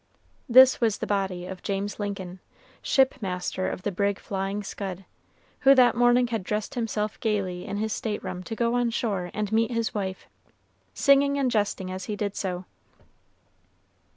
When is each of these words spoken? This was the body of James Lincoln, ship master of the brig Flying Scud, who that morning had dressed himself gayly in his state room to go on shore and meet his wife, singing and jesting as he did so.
This 0.49 0.81
was 0.81 0.97
the 0.97 1.05
body 1.05 1.45
of 1.45 1.61
James 1.61 1.99
Lincoln, 1.99 2.39
ship 2.81 3.21
master 3.21 3.69
of 3.69 3.83
the 3.83 3.91
brig 3.91 4.17
Flying 4.17 4.63
Scud, 4.63 5.05
who 5.59 5.75
that 5.75 5.93
morning 5.95 6.25
had 6.29 6.43
dressed 6.43 6.73
himself 6.73 7.19
gayly 7.19 7.65
in 7.67 7.77
his 7.77 7.93
state 7.93 8.23
room 8.23 8.41
to 8.45 8.55
go 8.55 8.73
on 8.73 8.89
shore 8.89 9.29
and 9.31 9.51
meet 9.51 9.69
his 9.69 9.93
wife, 9.93 10.25
singing 10.95 11.37
and 11.37 11.51
jesting 11.51 11.91
as 11.91 12.05
he 12.05 12.15
did 12.15 12.35
so. 12.35 12.65